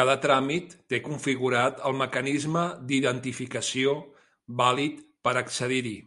[0.00, 3.96] Cada tràmit té configurat el mecanisme d'identificació
[4.62, 5.98] vàlid per accedir-hi.